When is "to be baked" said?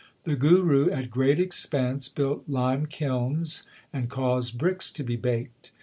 4.89-5.71